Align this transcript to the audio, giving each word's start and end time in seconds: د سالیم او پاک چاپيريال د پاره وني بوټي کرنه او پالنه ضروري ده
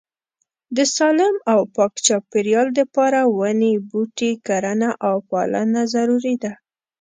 د 0.75 0.77
سالیم 0.95 1.35
او 1.51 1.59
پاک 1.75 1.93
چاپيريال 2.07 2.67
د 2.73 2.79
پاره 2.95 3.21
وني 3.39 3.73
بوټي 3.89 4.31
کرنه 4.47 4.89
او 5.07 5.15
پالنه 5.29 5.81
ضروري 5.93 6.35
ده 6.43 6.51